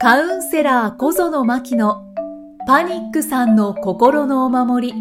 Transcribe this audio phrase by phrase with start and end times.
[0.00, 2.04] カウンセラー小園真希の
[2.68, 4.94] パニックさんの心のお守り。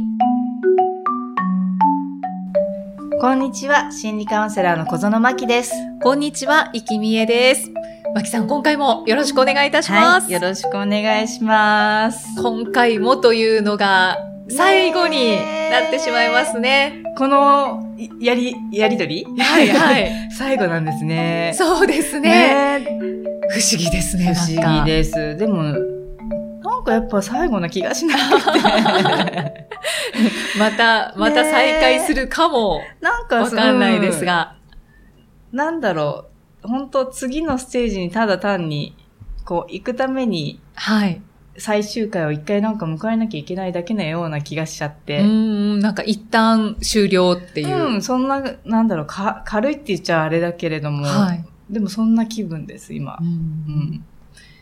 [3.22, 5.72] こんにちは、心理カウンセラーの小園真希です。
[6.02, 7.70] こんにちは、生きみえです。
[8.16, 10.24] 真希さん、今回もよろしくお願いいたします。
[10.24, 12.42] はい、よろしくお願いします。
[12.42, 14.18] 今回もというのが
[14.50, 15.38] 最後に
[15.70, 17.04] なってしまいますね。
[17.20, 19.28] この、いやり、やりとり？
[19.38, 20.12] はいはい。
[20.36, 21.54] 最後なんですね。
[21.56, 22.80] そうですね。
[22.80, 23.07] ね
[23.50, 25.38] 不思議ですね、不思議です。
[25.38, 28.60] でも、なんかやっぱ最後な気がしなくて。
[30.60, 34.26] また、また再開するかもなんかわかんないです。
[34.26, 34.52] が。
[34.52, 34.58] うん
[35.52, 36.26] なんだろ
[36.64, 36.68] う。
[36.68, 38.96] 本当次のステージにただ単に、
[39.46, 41.22] こう、行くために、はい。
[41.60, 45.24] 最終回を一回なんか迎えなきゃいけないだけなような気がしちゃっうて。
[45.24, 47.94] ん、なんか一旦終了っていう。
[47.94, 51.44] うん、そんな、なんだろう、か、軽いって言っちゃあれだけれども、はい。
[51.70, 53.24] でもそんな気分です、今う。
[53.24, 54.06] んうん。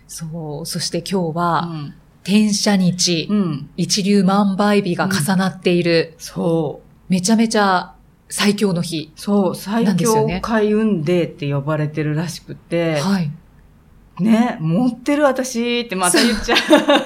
[0.07, 0.65] そう。
[0.65, 1.93] そして今日うは、ん。
[2.23, 3.69] 転写日、うん。
[3.77, 7.11] 一粒万倍日が重なっている、そう。
[7.11, 7.93] めちゃめちゃ
[8.29, 9.11] 最強の日。
[9.15, 13.31] そう、最強ね開運デーって呼ばれてるらしくて、はい。
[14.19, 16.57] ね、持ってる私ってまた言っちゃう。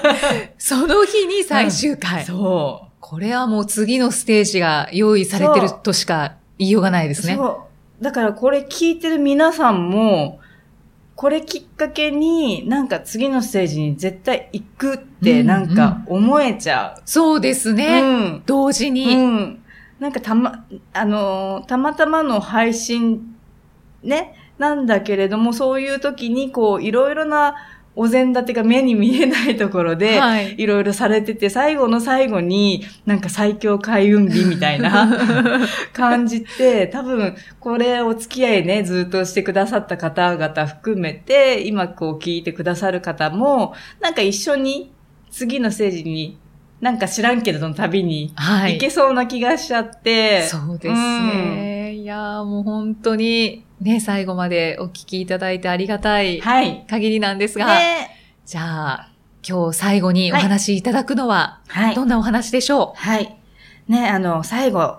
[0.58, 2.24] その日に最終回。
[2.24, 7.14] そこれはもう次のステージが用意されてるとしか言いようがないでう。
[7.16, 7.34] すね。
[7.34, 7.69] そう。
[8.00, 10.40] だからこれ聞いてる皆さんも、
[11.16, 17.74] これきっかけになんか次のステージに絶対行くってなんか思えちゃそうですう。
[17.74, 18.00] ね。
[18.00, 18.04] う
[18.38, 18.42] ん。
[18.46, 19.14] 同時に。
[19.14, 19.62] うん。
[19.98, 23.36] なんかたま、あのーたまたまの配信、
[24.02, 27.54] ね、なんだけれども、そういう時に、こう、いろいろな
[27.96, 30.54] お膳立てが目に見えないところで、はい。
[30.56, 35.18] いろいろされてて、最後の最後に、なんか最強開運日みたいな
[35.92, 44.92] 感じて、多分、これお付き合いね、ずっとしてくださった方々含めて、今こう聞いてくださる方も、なんか一緒に
[45.30, 46.38] 次のステージに、
[46.80, 48.76] なんか知らんけどの旅にはい。
[48.76, 50.42] いけそうな気がしちゃって。
[50.44, 51.94] そうですね。
[51.94, 56.84] いやーもう本当にね、最後までお聞きいただいてありがたいはい。
[56.88, 58.10] 限りなんですが、ね
[58.44, 59.10] じゃあ、
[59.46, 61.94] 今日最後にお話しいただくのは、はい。
[61.94, 63.38] どんなお話でしょはい。
[63.88, 64.98] ね、あの、最後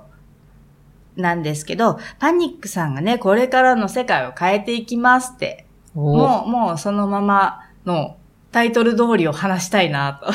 [1.16, 8.18] なんですけど、パニックさんがね、これからの世界を変えていきますって、うもう、もうそのままの
[8.52, 10.32] タイトル通りを話したいなと。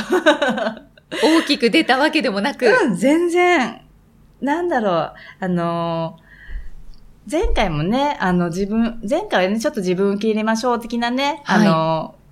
[1.22, 3.80] 大きく出たわけでもなく、うん、全然、
[4.40, 6.25] なんだろう、あのー
[7.30, 12.26] 前回もね、あの自分、前回はね、ちょっと自分受け入れましょう的なね、はいあのー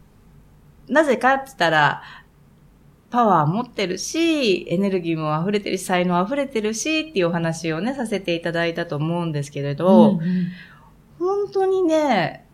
[0.88, 2.02] なぜかって言ったら、
[3.10, 10.48] パワー持ってるし、エネルギーも溢れてるし、才能溢れてるし、っていうお話をね、させていただいたと思うんですけれど、うんうん。
[11.18, 12.46] 本当にね、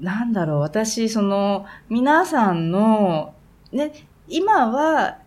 [0.00, 3.34] なんだろう、私、その、皆さんの、
[3.72, 3.92] ね、
[4.28, 5.18] 今は、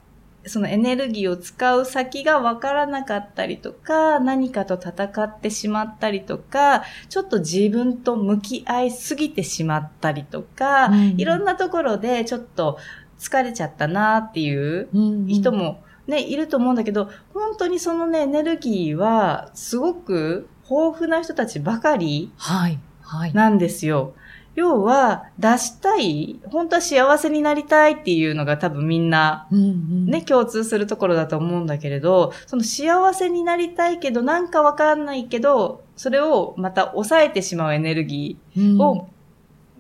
[0.47, 12.77] そのエネルギーを使う先がわからなかったりとか、何かと戦ってしまったりとか、ちょっと自分と向き合いすぎてしまったりとか、うんいろんなところでちょっと
[13.19, 22.79] 疲れちゃったなっていううんうん人もね、いると思うんだけど、本当にそのね、エネルギーは、すごく豊富な人たちばかりはい。
[23.01, 23.33] はい。
[23.33, 24.13] なんですよ。
[24.57, 39.07] 要は、出したい、本当は幸せになりたいっていうのが多分みんな、うんうんね、共通するところだと思うんだけれど、その幸せになりたいけど、なんかわかんないけど、それをまた抑えてしまうエネルギうんーを、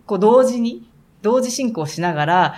[0.05, 0.87] こう同時に、
[1.23, 2.55] 同時進行しながら、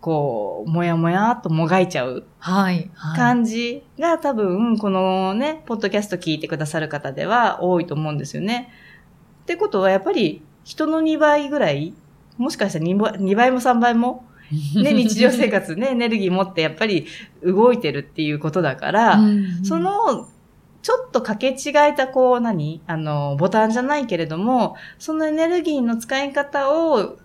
[0.00, 2.88] こう、もやもやっともがいちゃうはい。
[2.94, 3.16] はい。
[3.16, 8.70] 感じが多分、このね、ポッドキャスト聞いてくださる方では多いと思うんですよね。
[9.42, 11.94] ってことは、やっぱり人の2倍ぐらい、
[12.36, 14.26] もしかしたら 2, 倍2倍も3倍も、
[14.76, 17.06] ね、日常生活ね、エネルギー持ってやっぱり
[17.42, 19.64] 動いてるっていうことだから、うんうん。
[19.64, 20.28] そ、の、
[20.82, 22.82] ちょっと掛け違えた、こう、何？
[22.86, 27.16] あの、ボタンじゃないけれども、そのエネルギーの使い方を、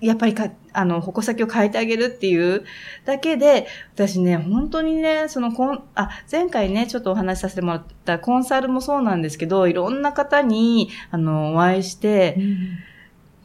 [0.00, 2.64] やっぱりか、あの、矛先を変えてあげるっていう
[3.04, 12.56] だけで、私ね、本当にね、そのコン、あ、前回ね、ちょっとお話しさせてもらったコンサルもそうなんですけど、いろんな方に、あの、お会いしてう、ん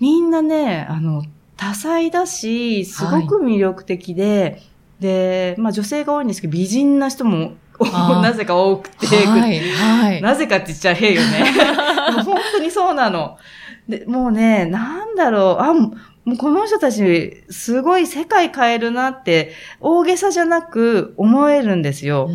[0.01, 1.24] みんなね、あの、
[1.57, 4.63] 多彩だし、すごく魅力的で、
[5.00, 9.59] で、まあ女性が多いんですけど、美人な人も、 なぜか多くて、はい。
[9.59, 10.21] はい。
[10.24, 11.45] なぜかって言っちゃ変よね。
[12.25, 13.38] 本当にそうなの。
[13.88, 15.74] で、もうね、なんだろう、あ、
[16.25, 22.29] もうこの人たち、すごい世界変えるなって、大げさじゃなく思えるんですよ。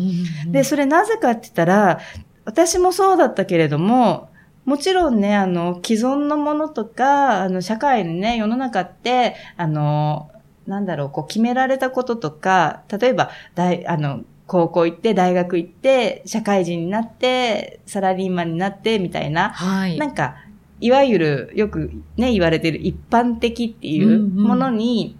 [0.47, 1.99] で、それなぜかって言ったら、
[2.43, 4.29] 私もそうだったけれども、
[4.65, 10.29] もちろんね、あの、既存のものとか、あの、社会のね、世の中って、あの、
[10.65, 19.97] なんだろう、こう決められたこととか、例えば、大、あの、高校行って、大学行って、社会人になって、サラリーマンになって、みたいな、はい。
[19.97, 20.35] なんか、
[20.79, 25.17] いわゆる、よくね、言われてる一般的っていうものに、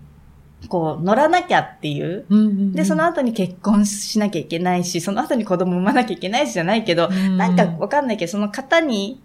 [0.69, 2.25] こう、乗らなきゃっていう。
[2.30, 9.21] うんうんうん、で、その後に結婚しなきゃいけないし、その後に子供産まなきゃいけないしじゃないけど、なんかわかんないけど、その型に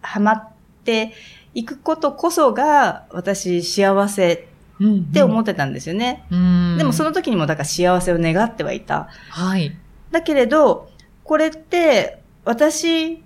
[0.00, 0.48] はまっ
[0.84, 1.12] て
[1.54, 4.48] いくことこそが、私幸せ
[4.82, 6.24] って思ってたんですよね。
[6.30, 6.38] うん
[6.72, 9.08] うん、でもその時にもだから幸せを願ってはいた。
[9.30, 9.76] はい。
[10.10, 10.88] だけれど、
[11.22, 13.22] これって、私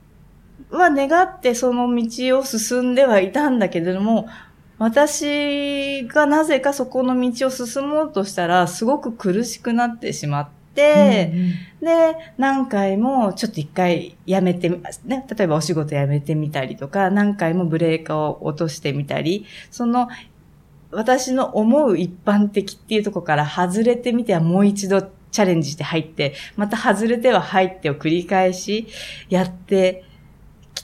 [0.71, 4.29] は願ってその道を進んではいたんだけれども、
[4.79, 20.09] 私がなぜかそこの道を進もうとしたら、すごく苦しくなってしまって、うんうん、で、何回もちょっと一回やめてみ、ね、例えばお仕事やめてみたりとか、何回もブレーカーを落としてみたり、その、
[20.91, 28.87] 私の思う一般的っていうところから外れてみてはもう一度チャレンジして入って、また外れては入ってを繰り返し
[29.29, 30.08] やってき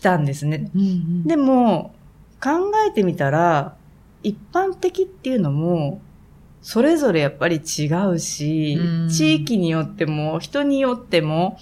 [0.04, 0.70] たんですね。
[0.74, 1.94] うんうん、でも、
[2.42, 2.50] 考
[2.86, 3.74] えてみたら、
[4.22, 6.00] 一般的っていうのも、
[6.60, 11.58] それぞれやっぱり違うし、う地域によっても、人によっても、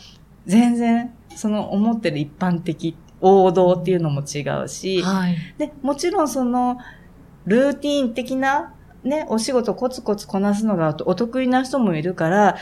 [0.46, 6.78] 全然、その思ってる一般的、王道っていうのも違うし、はい、で、もちろんその、
[7.46, 8.74] ルーティーン的な、
[9.04, 12.56] ね、お仕事コツコツこなすのがお得意な人もいるから、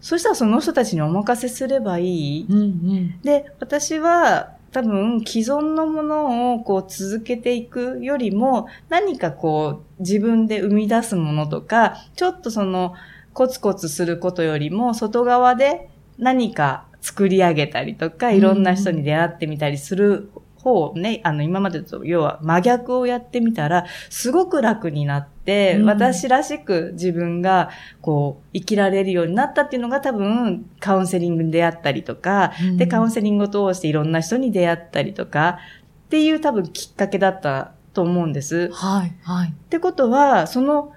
[0.00, 2.46] そしたらその人たちにお任せすればいい。
[2.48, 12.94] うんうん、で、私は、多分既存のものをこう続けていくよりも何かこう自分で生み出すものとか、ちょっとその
[13.32, 15.88] コツコツすることよりも外側で
[16.18, 20.30] 何か作り上げたりとか、いろんな人に出会ってみたりする
[20.62, 27.70] 方ね、あの今までと要は真逆をやってみたら、すごく楽になって、うん、私らしく自分が
[28.00, 35.58] こう生きられるようになったっていうのが多分カウンセリングに出会ったりとか、うん、で、カウンセリングを通していろんな人に出会ったりとか、
[36.06, 38.70] っていう多分きっかけだったと思うんです。
[38.72, 39.48] はい、はい。
[39.48, 40.92] ってことは、その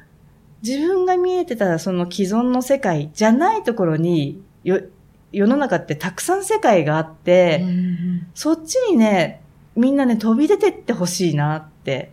[0.61, 4.81] 自分が見えてたその既存の世界じゃないところに、よ
[5.31, 9.40] 世の中ってたくさん世界があって、うん、そっちにね、
[9.75, 12.11] みんなね、飛び出てってほしいなって、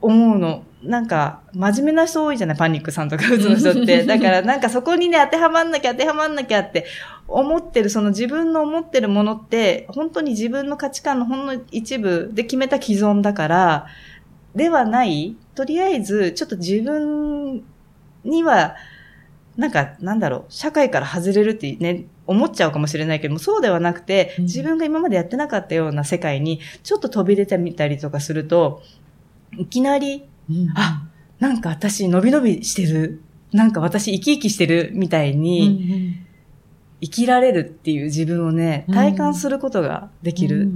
[0.00, 0.64] 思うの。
[0.82, 2.56] なんか、真面目な人多いじゃない？
[2.56, 4.04] パニックさんとか、うつの人って。
[4.04, 6.86] だから、なんかそこにね、当てはまんなきゃ、当てはまんなきゃって
[7.28, 13.86] 思ってる、その自分の思ってるものって、本当に自分の価値観のほんの一部で決めた既存だから、
[14.54, 15.36] ではない。
[15.54, 17.62] とりあえず、ちょっと自分
[18.24, 18.76] には、
[19.60, 28.82] なんか、なんだろう、社会から外れるってね、思っちゃうかもしれないけども、そうではなくて、自分が今までやってなかったような世界に、ちょっと飛び出てみたりとかすると、
[29.58, 31.06] いきなり、うん、あ、
[31.38, 33.20] なんか私伸び伸びしてる。
[33.52, 36.26] なんか私生き生きしてるみたいに、うんうん
[37.02, 40.68] 生きられるっていう自分をね、体感することができる。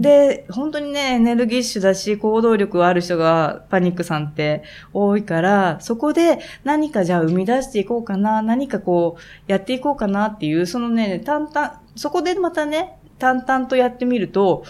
[0.00, 4.62] で、本当にね、エネルギッシュだし、行動力がある人がパニックさんって
[4.92, 14.64] 多いから、そこで何かじゃあ生み出していこうかな、何かこう、やっていこうかなっていう、そのね、淡々、そこでまたね、淡々とやってみると、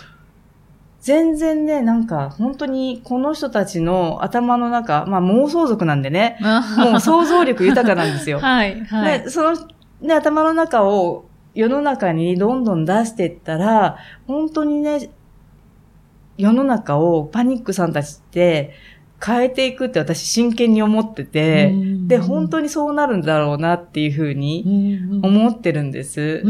[1.02, 6.38] 全然ね、なんか、本当にこの人たちの頭の中、まあ妄想族なんでね、
[6.78, 8.38] もう想像力豊かなんですよ。
[8.38, 9.20] はい、はい。
[9.20, 9.54] で、その
[10.04, 13.96] で、頭の中を世の中にどんどん出していったら、
[14.26, 15.10] 本当にね、
[16.36, 18.72] 世の中をパニックさんたちって
[19.24, 21.72] 変えていくって私真剣に思ってて、
[22.06, 26.42] で、本当にそうなるんだろうなっていうふうに思ってるんです。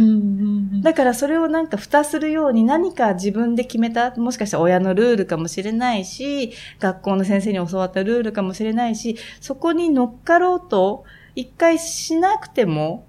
[0.82, 11.04] だからそれをなんか蓋するように何か自分で決めた、もしかしたら親のルールかもしれないし、学校の先生に教わったルールかもしれないし、そこに乗っかろうと
[11.36, 13.06] 一回しなくても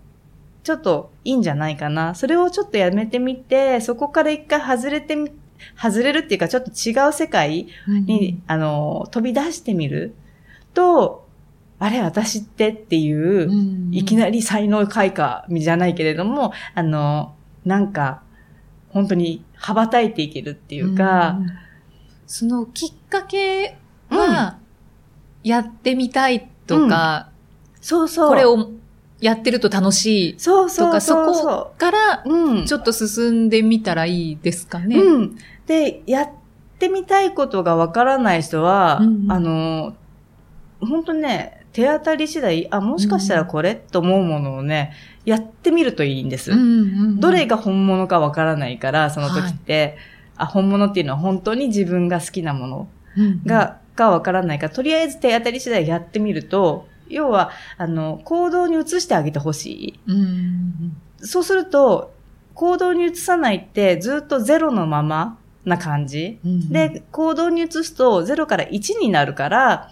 [0.66, 2.16] ちょっといいんじゃないかな。
[2.16, 5.32] それをちょっとやめてみて、そこから一回外れてみ、
[5.80, 10.16] 外れるっていうかちょっと違う世界に、うん、あの、飛び出してみる。
[10.74, 11.28] と、
[11.78, 18.24] あれ、私ってっていう、うん、いきなり才能開花じゃないけれども、あの、なんか、
[18.90, 21.48] 本当に羽ばたいていけるっていうか、うん、
[22.26, 23.78] そのきっかけ
[24.10, 24.58] は、
[25.44, 27.30] やってみたいとか、
[27.82, 28.30] そうそう。
[28.30, 28.72] これを
[29.20, 32.24] やってると楽しいとか、そうそうそこから、
[32.66, 34.98] ちょっと進んでみたらいいですかね。
[34.98, 35.38] うん。
[35.66, 36.30] で、やっ
[36.80, 39.96] てみたいことがわからない人は、うんうん、あの、
[40.82, 44.94] 本当ね、手当たり次第、あ、もしかしたらこれ、と思うものをね、
[45.26, 46.52] やってみるといいんです。
[46.52, 46.72] うんうんう
[47.14, 49.98] んどれが本物かわからないから、その時って、
[50.38, 52.88] あ、本物っていうのは本当に自分が好きなもの
[53.46, 61.28] が、かわからないから、とりあえず手当たり次第やってみると、要は、あの、行動に移してあげてほしうんう。
[61.28, 62.14] そうすると、
[62.54, 66.40] 行動に移さないってずっとゼロのままな感じ。
[66.46, 69.92] うんうん、で、行動に移すと0から1になるから、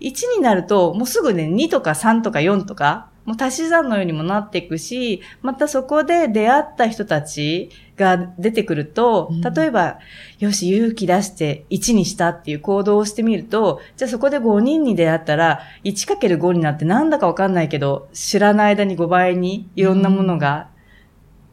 [0.00, 9.98] 1になるともうすぐね、2とか3とか4とか、もう足し算のようにもなっていくし、またそこで出会った人たちが出てくるとうん、例えば、
[10.38, 20.68] よし、勇気出して1にしたっていう行動をしてみると、じゃあそこで5人に出会ったら、1×5 になってなんだかわかんないけど、知らない間に5倍にいろんなものが、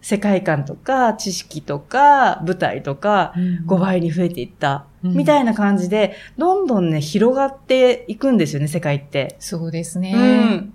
[0.01, 4.85] 世界観とか知識とか舞台とかうん5倍に増えていった。
[5.03, 9.35] うんみたいな感じで、どんどんね、広がっていくんですよね、世界って。
[9.39, 10.13] そうですね。
[10.15, 10.73] うん。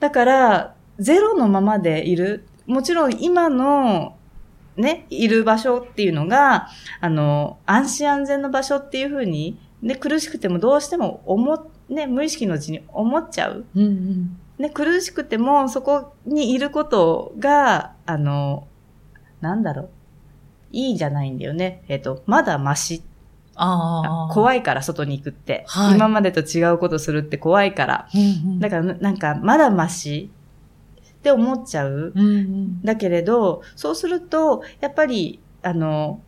[0.00, 2.46] だから、ゼロのままでいる。
[2.66, 4.16] もちろん今の、
[4.76, 6.68] ね、いる場所っていうのが、
[7.00, 13.66] あの、安心安全の場所っていうふうに、ね、苦しくてもどうしても思っ、ね、無意識のうちに思っちゃう。
[13.74, 18.68] うんうんね、苦しくてもそこにいることが、あの、
[19.40, 19.90] なんだろう。
[20.70, 21.82] いいじゃないんだよね。
[21.88, 23.02] えっ、と、まだマシ。
[24.32, 25.94] 怖いから外に行くって、はい。
[25.96, 28.08] 今までと違うことするって怖いから。
[28.58, 30.30] だから、なんか、まだマシ
[31.02, 32.12] って思っちゃう。
[32.14, 32.82] うんうん。
[32.82, 36.22] だけれど、そうすると、やっぱり、あの、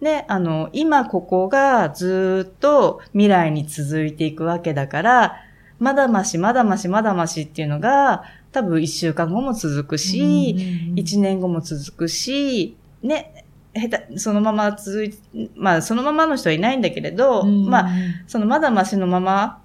[0.00, 5.36] ね、あの、今ここがずーっと未来に続いていくわけだから、
[5.78, 10.98] まだまし、まだまし、まだましっていうのが、多分一週間後も続くし、うんうん。
[10.98, 13.41] 一年後も続くし、ね、
[13.74, 15.14] 下手、そのまま続い
[15.56, 17.90] まあ、そのままの人はいないんだけれど、うんまあ、
[18.26, 19.62] そのまだましのまま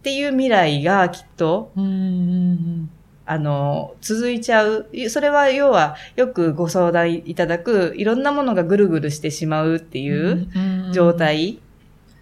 [0.00, 2.90] っていう未来がきっと、うんうん
[3.30, 4.88] あの、続いちゃう。
[5.08, 11.60] それは要は、よくご相談いただく、いろんなものがぐるぐるしてしまうってうんいう状態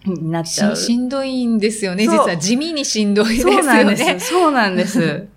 [0.05, 0.77] になっちゃう。
[0.77, 2.07] ししんどいんですよね。
[2.07, 3.63] 実は地味にしんどいですよね。
[3.63, 4.21] そうなんです。
[4.29, 5.29] そうなんです。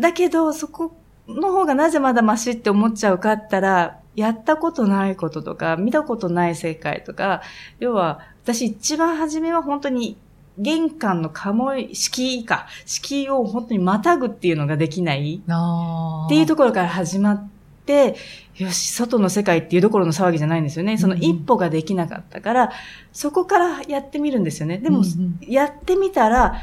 [0.00, 0.96] だけど、そこ
[1.28, 7.42] の方がなぜまだマシって思っちゃうかったら、やったことないこととか、見たことない世界とか、
[7.78, 10.16] 要は、私一番初めは本当に、
[10.58, 17.48] 玄関の鴨居、敷居か、敷居を本当にまたぐっていうのができないっていうところから始まっ
[17.86, 18.16] て、
[18.56, 20.98] よし、外の世界っていうところの騒ぎじゃないんですよね。
[20.98, 22.72] その一歩ができなかったから、
[23.12, 24.78] そこからやってみるんですよね。
[24.78, 26.62] でも、うんうんやってみたら、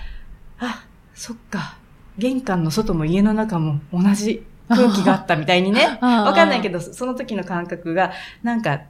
[0.59, 0.85] あ、
[1.15, 1.77] そっか。
[2.17, 5.97] 玄関の外も家の中も同じ空気があったみたいにね。
[6.01, 8.11] わかんないけど、その時の感覚が、
[8.43, 8.81] なんか、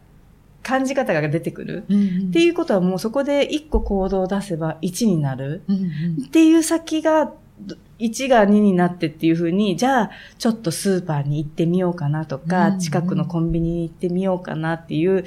[0.64, 1.86] 感じ方が出てくる。
[1.90, 5.64] うんうんっていうことはもうそこで一個行動を出せば1になる。
[5.68, 15.24] うんうんっていう先が、ど1が2になってっていう風に、じゃあ、ちょっとスーパーに行ってみようかなとか、うんうん近くのコンビニに行ってみようかなっていう、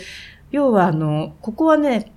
[0.51, 2.13] 要はあの、ここはね、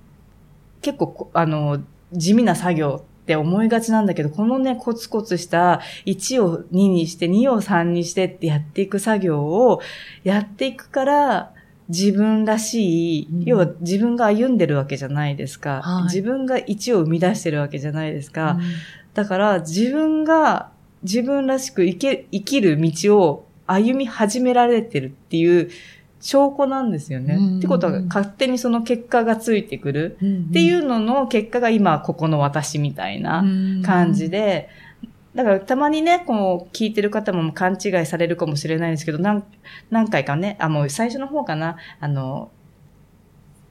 [0.82, 1.80] 結構こ、あの、
[2.12, 9.80] 地味な作業って思いがちなんだけど、このね、コツコツした1を2にして、2を3にしてってやっていく作業を
[10.24, 11.50] やっていくから、
[11.88, 15.80] 自分らしい、うん要は自分が歩んでるわけじゃないですか。
[15.82, 18.58] はい自分が1を生み出してるわけじゃないですか。
[18.58, 18.62] うん
[19.14, 20.70] だから自分が
[21.04, 25.70] 自分らしく生き生きる道を歩み始められてるっていう
[26.24, 27.34] 証拠なんですよね。
[27.34, 27.58] うん。
[27.58, 30.16] ってことは勝手にその結果がついてくる。
[30.22, 33.44] うんっていうのの結果が今ここの私みたいな
[33.84, 34.70] 感じで、
[35.34, 39.44] だからたまにね、こう聞いてる方も勘違いされるかもしれないんですけど、何
[39.90, 42.50] 何回かね、あ、もう最初の方かな、あの、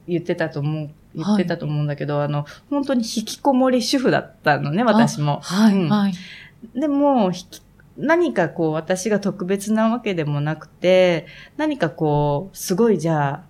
[0.08, 5.40] 言ってたと思う、言ってたと思うんだけど、あの、本当に引きこもり主婦だったのね、私も。
[5.42, 5.90] はい、うん。
[5.90, 6.14] はい。
[6.76, 7.62] でも、引き
[7.98, 13.46] 何かこう、私が特別なわけでもなくて、何かこう、すごいじゃ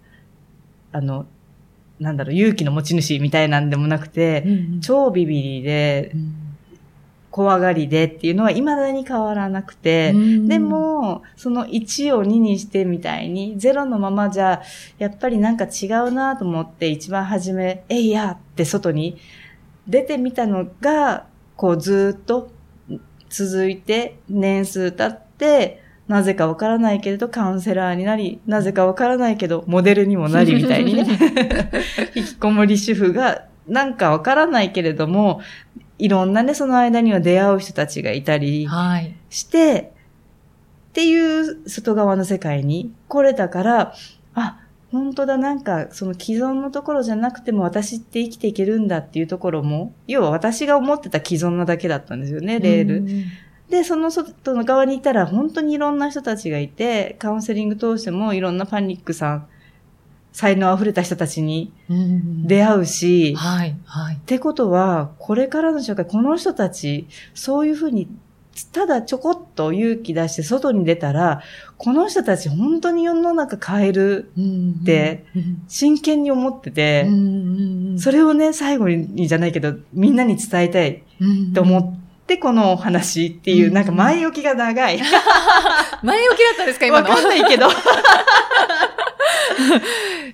[0.92, 1.26] あ、あの、
[2.00, 4.46] なんだろう、勇気の持ち主みたいなんでもなくて、
[4.82, 6.44] 超ビビリでう、ん
[7.34, 10.48] 怖がりでっていうのは未だに変わらなくて、うん。
[10.48, 14.62] で、も、その1を2にしてみたいに、0のままじゃ、
[15.00, 19.18] やっぱりなんか違うなと思って、一番初め、えいやって外に
[19.88, 22.52] 出てみたのが、こうずーっと
[23.34, 31.08] 続いて、年数経って、なぜかわからないけれどカウンセラーになり、なぜかわからないけどモデルにもなりみたいにね。
[32.14, 35.42] 引きこもり主婦が、なんかわからないけれども、
[35.98, 39.16] いろんなね、その間には出会う人たちがいたり、はい。
[39.32, 39.94] して、
[40.90, 43.94] っていう外側の世界に来れたから、
[44.36, 44.60] あ、
[44.94, 52.98] 本当だ、なんか、その既存のところじゃなくても私って生きていけるんだっていうところも、要は私が思ってた既存なだけだったんですよね、レール。
[52.98, 53.26] うん
[53.70, 59.48] で、その外の側にいたら本当にいろんな人たちがいて、カウンセリング通してもいろんなパニックさん、
[60.32, 64.16] 才能溢れた人たちにうん出会うし、はい、はい。
[64.16, 68.08] ってことは、これからの社会、この人たち、そういうふうに、
[68.72, 71.42] ただちょこっと勇気出して外に出たら、
[71.78, 77.12] この人たち本当に世の中変える、うんで、うん真剣に思ってて、う
[77.96, 81.04] んそれをね、最後にじゃないけど、みんなに伝えたい
[81.56, 85.02] と思って、このお話っていう、うんなんか前置きが長い。
[86.04, 87.08] 前置きだったんですか、今わの。
[87.10, 87.68] かんないけど。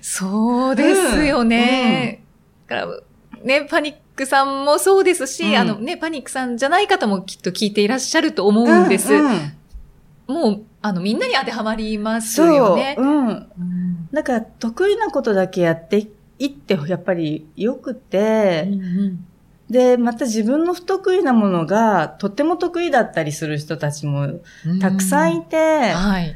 [0.02, 2.22] そうですよね。
[2.68, 3.00] だから
[3.42, 9.12] ね、パニックさんもそうですし、うんあのね、パニックさんじゃない方もきっと聞いていらっしゃると思うんです。
[9.12, 9.52] うんうん
[10.30, 12.54] もう、あの、みんなに当てはまりますそう。
[12.54, 12.94] よね。
[12.96, 13.28] うん。
[13.28, 16.06] うんなんか、得意なことだけやって
[16.38, 19.26] いって、やっぱり良くて、うん
[19.68, 24.22] で、また自分の不得意なものがとっても得意だったりする人たちも
[24.66, 26.34] うんたくさんいて、はい。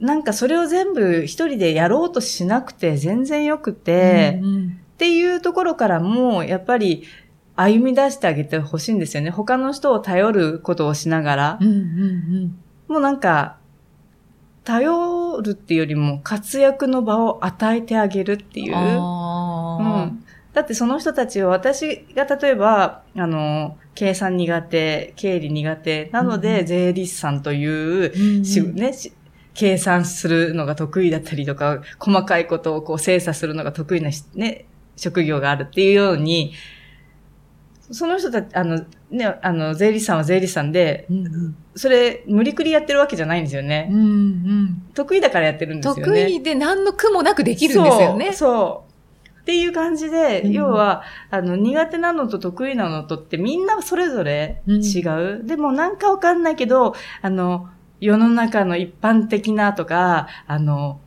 [0.00, 7.04] なんかそれを全部一人でやろうとしなくて全然よくて、うんうんっていうところからも、やっぱり
[7.56, 9.30] 歩み出してあげてほしいんですよね。
[9.30, 11.58] 他の人を頼ることをしながら。
[11.60, 13.56] うんうんもうなんか、
[14.62, 18.76] 頼るっていうよりも活躍の場を与えてあげるっていうう。
[18.76, 20.24] ん。
[20.52, 28.12] だってその人たちは私が例えば、あの、計算苦手、経理苦手、なのうんで税理士さんという、
[28.74, 29.12] ね、し
[29.54, 36.52] 計算するのが得意だったりとか、細かいことをこう精査するのが得意なしね、職業があるっていうように、
[37.90, 43.88] その人たち、あの、ね、あの、税理士さんは税理士さんで、うんうんそれ、無理くりやってるわけじゃないんですよね。
[43.90, 46.02] うんうん得意だからやってるんですよね。
[46.04, 48.26] 得意で何の苦もなくできるんですよね。
[48.26, 48.34] そう。
[48.34, 48.94] そう
[49.40, 55.00] っていう感じで、うん要は、あの、苦手なのと得意なのとってみんなそれぞれ違
[55.40, 55.42] う。
[55.44, 57.68] でもなんかわかんないけど、あの、
[58.00, 61.00] 世の中の一般的なとか、あの、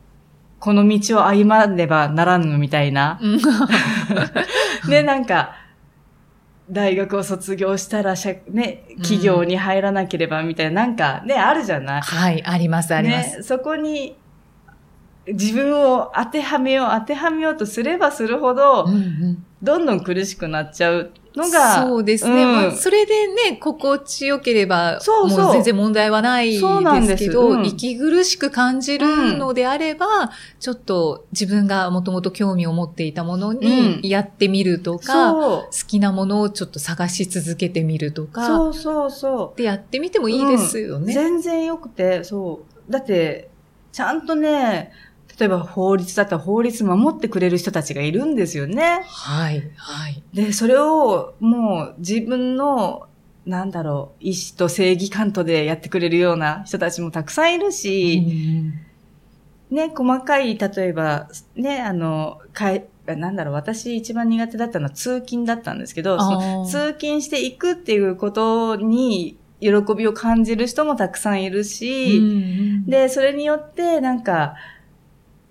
[0.58, 3.18] この道を歩まねばならぬみたいな。
[3.22, 3.40] うん
[4.88, 5.56] で、なんか、
[6.70, 12.00] 大学を卒業したら、社ね、企業に入らなければみたいな、なんかね、あるじゃない。
[12.00, 13.38] はい、あります、あります。
[13.38, 14.16] ね、そこに
[15.26, 22.42] 自分を当てはめよう、当てはめようとすればするほど、うんうんどんどん苦しくなっちゃうのが、そうですね。
[22.44, 35.68] うんまあそれでね、心地よければ、そうそうもう全然問題はないでけど、うん息苦しく感じるのであれば、ちょっと自分がもともと興味を持っていたものにうんやってみるとか、好。
[35.86, 41.00] きなものをちょっと探し続けてみるとか、そうそうそでやってみてもいいですよう。
[41.00, 41.14] ね。
[41.14, 42.92] 全然よくて、そう。
[42.92, 43.48] だって、
[43.92, 44.92] ちゃんとね、
[45.38, 49.02] 例えば法律だったら法律守ってくれる人たちがいるんですよね。
[49.06, 50.22] はい、はい。
[50.34, 53.06] で、それをもう自分の、
[53.46, 58.20] なんだろう、意志と正義感とでやってくれるような人たちもたくさんいるし、
[59.70, 72.20] ね、細かい、例えば、ね、あの、かい、なんだろう、私一番苦手だったのは通勤だったんですけど、その通勤していくっていうことに喜びを感じる人もたくさんいるし、
[72.86, 74.56] で、で、それによって、なんか、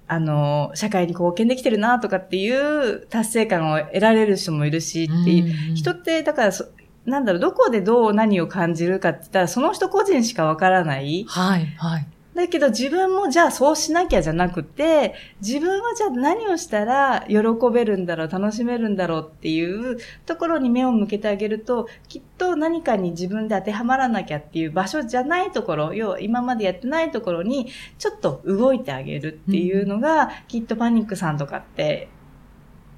[0.08, 6.66] あの、社会に貢献できてるなとかっていう達成感を得られる人もいるしっていう、人って、だからそ、
[7.06, 11.26] なんだろう、どこでどう何を感じるかって言ったら、その人個人しかわからない。
[11.28, 12.08] はい、はい。
[12.38, 17.38] だけど自分もじゃあそうしなきゃじゃなくて、自分はじゃあ何をしたら喜
[17.74, 19.98] べるんだろう、楽しめるんだろうっていう
[20.28, 32.08] ところに目を向けてあげると、きっと何かに自分で当てはまらなきゃっていう場所じゃないところ、要は今までやってないところにちょっと動いてあげるっていうのが、きっとパニックさんとかって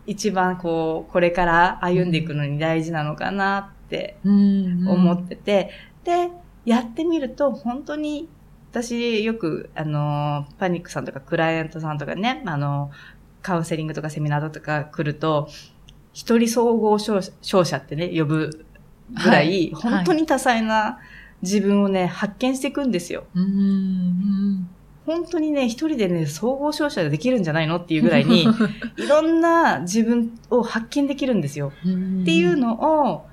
[0.06, 5.70] 一番こう、これから歩んでいくのに大事なのかなって思ってて、
[6.04, 6.30] で、
[6.66, 8.28] やってみると本当に
[8.72, 12.92] 私よく、あの、パニックさんとかクライアントさんとかね、あの、
[13.42, 15.50] カウンセリングとかセミナーとか来ると、
[16.14, 18.66] 一人総合商商社ってね、呼ぶ
[19.12, 21.00] ぐらい、はい本当に多彩な
[21.42, 23.26] 自分をね、発見していくんですよ。
[25.06, 28.44] 本当にね、一人でね、総合商社でできるんじゃないのっていうぐらいに、
[28.98, 31.72] いろんな自分を発見できるんですよ。
[31.86, 33.26] うんっていうのを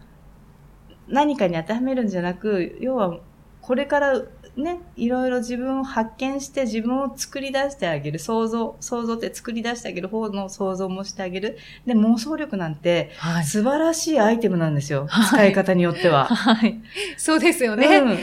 [1.09, 3.19] 何かに当てはめるんじゃなく、要は
[3.61, 4.23] これから
[4.57, 8.19] ね、いろいろ自分を発見して自分を作り出してあげる。
[8.19, 11.59] 想像、想像って作り出してあげる方の想像もしてあげる。
[11.87, 13.45] で、妄想力なんてはい。
[13.45, 15.07] 素晴らしいアイテムなんですよ。
[15.09, 16.25] はい使い方によっては。
[16.25, 16.81] はい。
[17.19, 17.87] そうですよね。
[17.99, 18.19] うん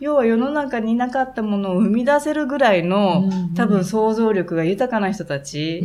[0.00, 5.82] 要は世の中になかったものを生み出せるぐらいの、うんうん多分想像力が豊かな人たち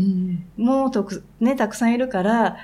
[0.55, 2.57] もとく、ね、たくさんいるから、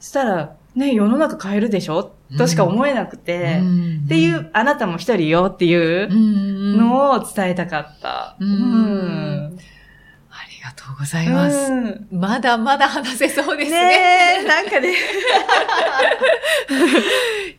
[0.00, 3.60] そしたら、ね、世の中変えるでしょとしか思えなくて、
[4.04, 6.08] っていうう、あなたも一人よっていう
[6.76, 8.36] ののを伝えたかった。
[8.40, 9.58] うんうん
[10.30, 11.56] ありがとうございます。
[11.72, 13.88] うんまだまだ話せそうですね。
[13.88, 14.94] ねえ、なんかね。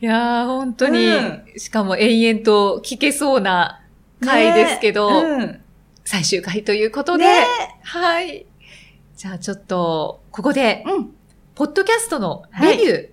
[0.00, 3.80] いやー、本当に、うんしかも延々と聞けそうな
[4.20, 5.60] 回ですけど、ねうん
[6.04, 7.44] 最終回ということで、ね
[7.82, 8.46] はい。
[9.14, 11.10] じゃあちょっと、ここで、うん。
[11.54, 13.08] ポッドキャストのレビュー、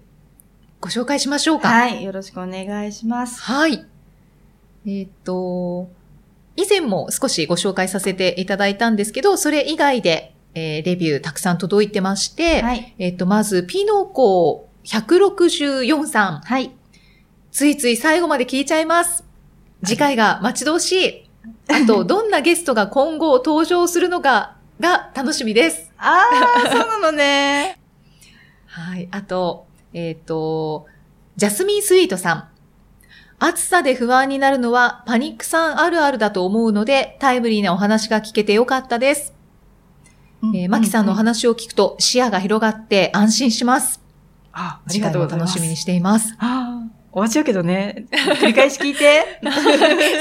[0.85, 1.69] ご紹介しましょうか。
[1.69, 2.03] はい。
[2.03, 3.41] よろしくお願いします。
[3.41, 3.83] はい。
[4.85, 5.89] えーっと、
[6.55, 12.93] 以前も少しご紹介させていただいたんですけど、それ以外で、えーレビューたくさん届いてまして、はい。
[12.99, 16.41] えーっと、まず、ピノコ164さん。
[16.41, 16.71] はい。
[17.51, 19.23] ついつい最後まで聞いちゃいます。
[19.83, 21.29] 次回が待ち遠しい。
[21.67, 25.91] あと、どんなゲストが今後登場するのかが楽しみです。
[25.97, 26.27] あ
[26.63, 27.79] あ、そうなのね。
[28.69, 29.07] はい。
[29.09, 29.64] あと、
[29.95, 30.87] えっ、と、
[31.37, 32.49] ジャスミンスイートさん。
[33.39, 39.33] 暑さで不安になるのはパニックさんあるあるだと思うので、タイムリーなお話が聞けてよかったです。
[40.53, 44.01] えーマキさんのお話を聞くと視野が広がって安心します。
[44.51, 45.53] あ、ありがとうございます。
[45.53, 46.35] 楽しみにしています。
[46.39, 48.05] ああ、終わっちゃうけどね。
[48.11, 49.39] 繰り返し聞いて。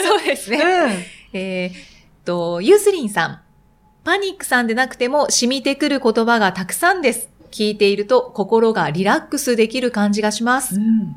[0.07, 0.59] そうですね。
[0.59, 0.93] うん。
[1.33, 1.75] えーっ
[2.25, 3.41] と、ユースリンさん。
[4.05, 7.34] パニックさんでなくても染みてくる言葉がたくさんです。
[7.55, 10.75] 聞いていると心がリラックスできる感じがします。
[10.75, 11.17] うん。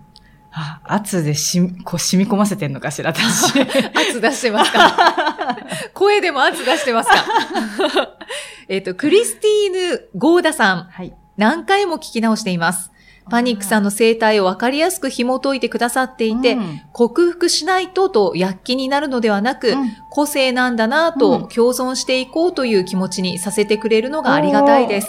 [0.51, 3.59] あ、圧でしみ、こう染み込ませてんのかしら、私。
[3.93, 5.57] 圧出してますか？
[5.93, 7.15] 声でも圧出してますか？
[8.69, 10.83] えっと、クリスティーヌ・ゴーダさん。
[10.91, 11.13] はい。
[11.37, 12.91] 何回も聞き直しています。
[13.29, 25.07] パニックさんの生態をわかりやすく紐解いてくださっていて、うん克服しないとと躍起になるのではなく、うん個性なんだなと共存していこうという気持ちにさせてくれるのがありがたいです。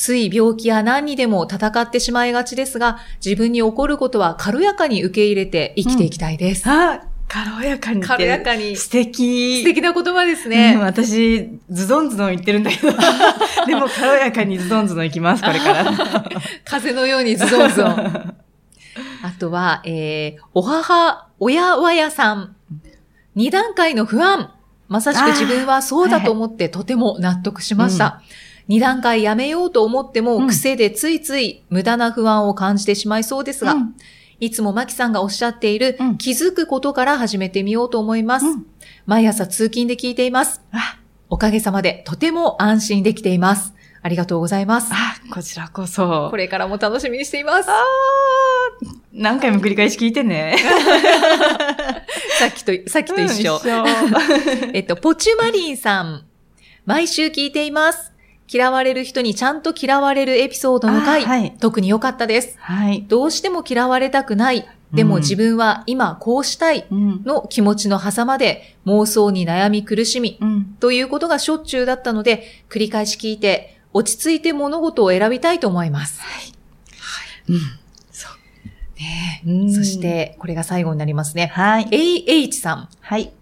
[0.00, 6.66] つい病気や何にでも戦ってしまいがちですが、自分に起こることは軽やかに受け入れて生きていきたいです。
[6.66, 8.00] あ、軽やかに。
[8.00, 8.76] 軽やかに。
[8.76, 9.62] 素素敵。
[9.62, 10.78] 敵な言葉ですうんね。
[10.80, 12.94] 私、ズドンズドン言ってるんだけど。
[13.68, 15.92] でも軽やかにズドンズドン行きます、これから。
[16.64, 17.90] 風のようにズドンズドン。
[19.22, 22.56] あとは、えー、お母、親わやさん。
[23.34, 24.50] 二段階の不安。
[24.88, 28.22] まさしく自分はそうだと思ってとても納得しました。
[28.70, 33.96] 二段階やめようと思っても、うん癖でついつい無駄な不安を感じてしまいそうですが、うん
[34.38, 38.46] いつもマキさんがおっしゃっている、うん気づくことから始めてみようと思います。
[38.46, 38.66] うん
[39.06, 40.62] 毎朝通勤で聞いています。
[40.70, 43.74] あ、おかげさまでとても安心できています。
[44.02, 44.92] ありがとうございます。
[44.92, 46.28] あ、こちらこそ。
[46.30, 47.68] これからも楽しみにしています。
[47.68, 47.76] あー
[49.12, 50.56] 何回も繰り返し聞いてね。
[52.38, 53.60] さっきと、さっきと一緒。
[53.64, 56.22] うん えっと、ポチュマリンさん。
[56.86, 58.09] 毎週聞いています。
[58.52, 62.56] 嫌われる人にちゃんと嫌われるエピソードの回、あはい特に良かったです。
[62.58, 63.04] はい。
[63.06, 64.68] どうしても嫌われたくない。
[64.92, 66.86] でもうん自分は今こうしたい。
[66.90, 67.22] うん。
[67.24, 70.64] の気持ちの狭間で妄想に悩み苦しみ、うん。
[70.80, 76.20] ということがしょっちゅうだったので、繰り返し聞いて、落ち着いて物事を選びたいと思います。
[77.48, 77.80] うん。
[79.00, 81.46] ねえうんそし、て、これが最後になりますね。
[81.54, 81.86] はい。
[81.86, 82.88] AH さん。
[83.00, 83.32] はい。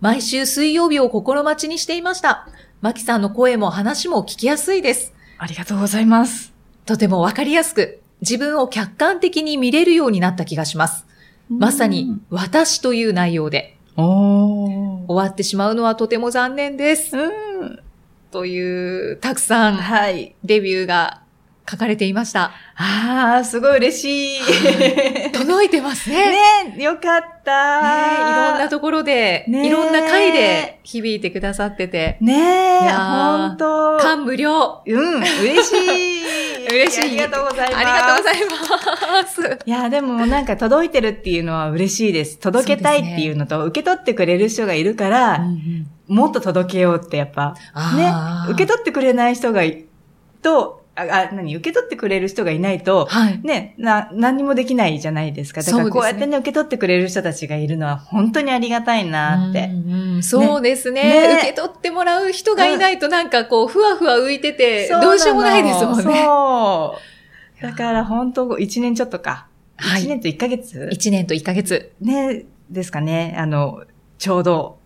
[0.00, 2.48] 毎週水曜日を心待ちにしていました。
[2.82, 5.14] マキさんの声も話も聞きやすいです。
[5.38, 6.52] ありがとうございます。
[6.84, 11.06] とてもわかりやすく、自分を客観的に見れるようになった気がします。
[11.48, 13.78] まさに、私という内容で。
[13.96, 17.16] 終わってしまうのはとても残念です。
[17.16, 17.78] うん。
[18.30, 20.34] という、たくさんはい。
[20.44, 21.22] レビューが
[21.68, 22.52] 書かれていました。
[22.76, 25.32] ああ、すごい嬉しい。
[25.32, 26.74] 届いてますね。
[26.76, 33.98] ねよかっねた、いろんなところで、ねいろんな回で響いてくださってて、ねえ、いやーほんと。
[33.98, 34.82] 感無量。
[34.84, 36.26] うん、嬉しい。
[36.68, 37.76] 嬉しいありがとうございます。
[37.76, 39.58] ありがとうございます。
[39.64, 42.38] いや、でもなんか届いてるっていうのは嬉しいです。
[42.38, 45.46] 届けたいっていうのと、受け取ってくれる人がいるから、
[46.08, 47.54] もっと届けようってやっぱ、
[47.96, 48.12] ね
[48.50, 49.84] 受け取ってくれない人がい、
[50.42, 53.40] と、あ、あ何、受け取ってくれる人がいないと、はい。
[53.42, 55.62] ね、な、何にもできないじゃないですか。
[55.62, 59.70] だからこうやってね、受け取ってくれる人たちがいるのは本当にありがたいなって。
[59.72, 66.02] うんうんそうですねね受け取ってもらう人がいないとなんかこう、ふわふわ浮いてて、どうしようもないですもんね。
[66.24, 66.96] そ
[67.60, 67.62] う。
[67.62, 69.48] だから本当、1年ちょっとか。
[69.76, 71.92] はい1年と1ヶ月1年と1ヶ月。
[72.00, 73.34] ね、ですかね。
[73.38, 73.84] あの、
[74.18, 74.78] ちょうど、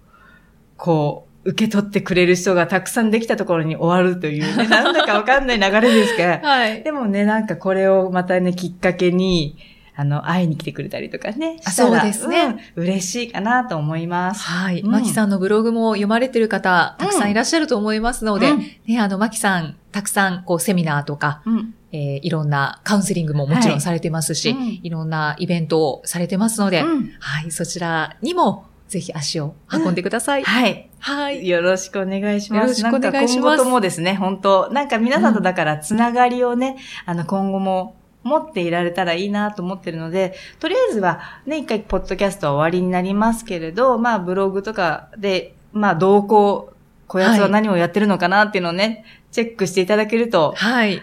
[0.76, 6.82] こう、受け取ってくれる人がたくさんできたところに終わるというね、 なんだかわかんない流れですが、はい。
[6.82, 9.56] でもね、なんかこれをまたね、きっかけに、
[9.96, 11.58] あの、会いに来てくれたりとかね。
[11.60, 14.42] そうですねうん嬉しいかなと思います。
[14.44, 14.80] はい。
[14.80, 21.74] うんマキさんのブログも読まれてる方、たくさんいらっしゃると思いますので、うんね、あの、マキさん、たくさん、こう、セミナーとか、うん。
[21.92, 30.42] えーいろんなカウンセリングももちろはいんされてますし、うんいろんなイベントをされてますので、うんはい、そちらにも、ぜひ足を運んでください。
[30.42, 30.90] はい。
[30.98, 31.46] はい。
[31.46, 32.62] よろしくお願いします。
[32.62, 36.76] よろしくお願いしますなんか今後ともですね、本当なんか皆さんとだからつながりをね、
[37.06, 46.72] あの今後も持っていられたらいいなと思ってるので、とりあえずはね、一回ポッドキャストは終わりになりますけれど、まあブログとかで、まあ動向、
[47.06, 51.00] こやつは何をやってるのかなっていうのをね、チェックしていただけると、はい。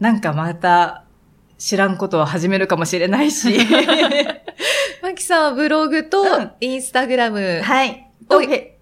[0.00, 1.04] なんかまた
[1.56, 3.58] 知らんことを始めるかもしれないし。
[5.02, 8.10] マキさんはブログとうん、インスタグラム、はい。
[8.28, 8.72] おフェ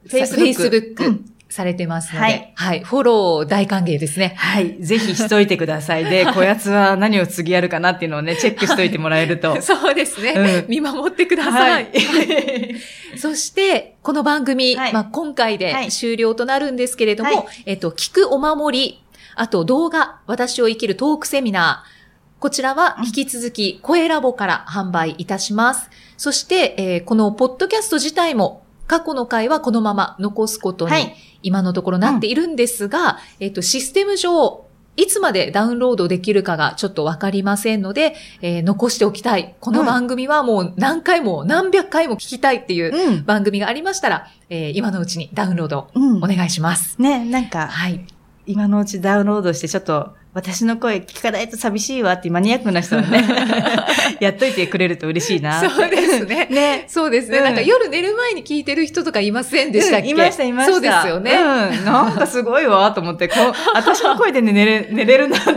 [0.48, 4.34] イスブックうんされてますので、ははいい、フォロー大歓迎ですね。
[4.36, 4.76] はい。
[4.82, 6.04] ぜひしといてください。
[6.04, 9.60] で、こやつは何を次やるかなっていうのをね、チェックしといてもらえると。
[9.62, 11.50] そうですね、うん見守ってくださ。
[11.50, 13.16] はいい。
[13.18, 19.02] そして、この番組、はいまあ、今回ではい終了となるんですけれども、はいえっと、聞くお守り、
[19.36, 25.90] あと動画、私を生きるトークセミナー、こちらは引き続き、声ラボから販売いたします。
[26.16, 34.64] そして、えーこのポッドキャスト自体も、過去の回はこのまま残すことに、はい今のところなっているんですが、えっと、システム上、
[34.96, 39.54] いつまでダウンロードできるかがちょっとわかりませんので、えー残しておきたい。
[39.60, 43.24] この番組はもう何回も何百回も聞きたいっていううん。
[43.24, 47.00] 番組がありましたら、えー今のうちにダウンロードうんお願いします。
[47.00, 48.04] ね、なんか、はい。
[48.46, 53.24] 今のうちダウンロードしてちょっと、私の声聞かないと寂しいわってマニアックな人はね、
[54.20, 55.60] やっといてくれると嬉しいな。
[55.66, 56.46] そうですね。
[56.50, 56.84] ね。
[56.88, 57.38] そうですね。
[57.38, 60.72] うんなんか夜寝る前に聞いてる人とかいませんでしたっけ、うんいました、いました。
[60.74, 61.32] そうですよね。
[61.32, 61.84] うん。
[61.86, 65.54] なんかすごいわ、と思って、こう、 私の声でね、寝れ、寝れるなって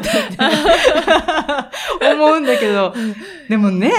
[2.14, 2.94] 思うんだけど、
[3.50, 3.92] でもね、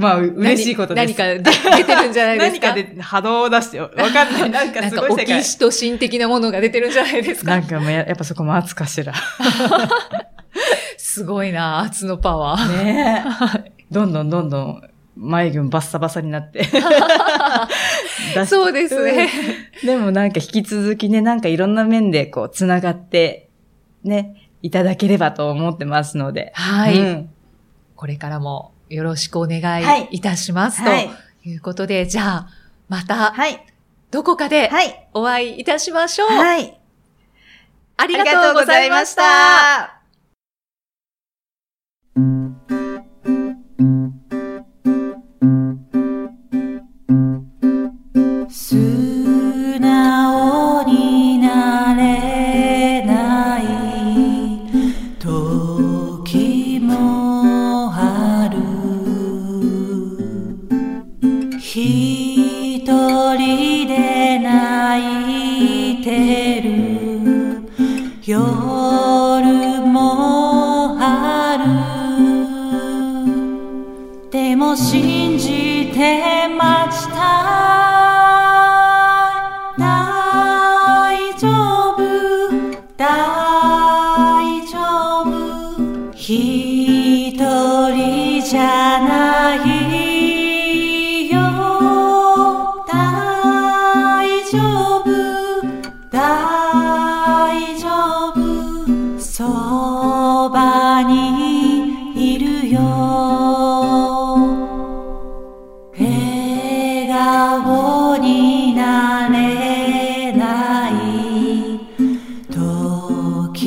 [0.00, 1.14] まあ、嬉しいことです。
[1.18, 2.66] 何何か出出てるんじゃないですか？
[2.76, 3.90] 何かで波動を出してよ。
[3.96, 4.50] わかんない。
[4.50, 5.44] なんかなんかオキすごい世界。
[5.44, 7.52] シトシン的なものが出てるんじゃないですか？
[7.52, 9.14] なんかもうややっぱそこも圧かしら。
[11.16, 12.84] すごいな、圧のパワー。
[12.84, 13.24] ね
[13.64, 13.72] え。
[13.90, 14.82] どんどんどんどん
[15.16, 16.62] 眉毛もバッサバサになって。
[18.46, 19.30] そうですね。
[19.82, 23.48] うんでもなんか引き続きね、なんかいろんな面でこう、つながって、
[24.04, 26.52] ね、いただければと思ってますので。
[26.54, 27.30] はい、うん
[27.94, 30.82] これからもよろしくお願はいいいたします。
[30.82, 31.08] はい。
[31.42, 32.48] ということで、じゃあ、
[32.90, 33.64] また、はい。
[34.10, 35.08] どこかではい。
[35.14, 36.28] お会いいたしましょう。
[36.28, 36.78] はい。
[37.96, 39.95] ありがとうございました。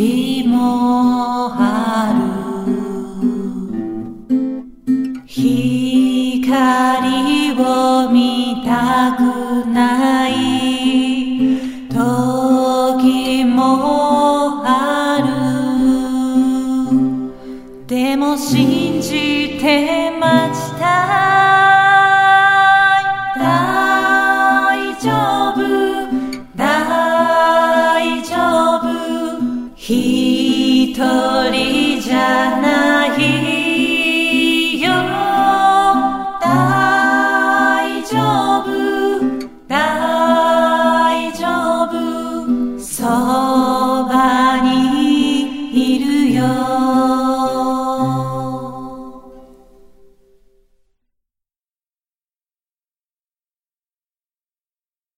[0.09, 2.38] 時もある